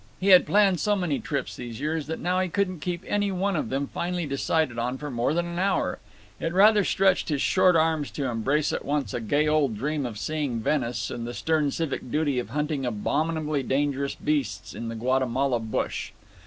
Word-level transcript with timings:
He 0.19 0.29
had 0.29 0.47
planned 0.47 0.79
so 0.79 0.95
many 0.95 1.19
trips 1.19 1.55
these 1.55 1.79
years 1.79 2.07
that 2.07 2.19
now 2.19 2.39
he 2.39 2.49
couldn't 2.49 2.79
keep 2.79 3.03
any 3.05 3.31
one 3.31 3.55
of 3.55 3.69
them 3.69 3.85
finally 3.85 4.25
decided 4.25 4.79
on 4.79 4.97
for 4.97 5.11
more 5.11 5.31
than 5.31 5.45
an 5.45 5.59
hour. 5.59 5.99
It 6.39 6.53
rather 6.53 6.83
stretched 6.83 7.29
his 7.29 7.39
short 7.43 7.75
arms 7.75 8.09
to 8.13 8.25
embrace 8.25 8.73
at 8.73 8.83
once 8.83 9.13
a 9.13 9.21
gay 9.21 9.47
old 9.47 9.77
dream 9.77 10.07
of 10.07 10.17
seeing 10.17 10.59
Venice 10.59 11.11
and 11.11 11.27
the 11.27 11.35
stern 11.35 11.69
civic 11.69 12.09
duty 12.09 12.39
of 12.39 12.49
hunting 12.49 12.83
abominably 12.83 13.61
dangerous 13.61 14.15
beasts 14.15 14.73
in 14.73 14.87
the 14.87 14.95
Guatemala 14.95 15.59
bush. 15.59 16.13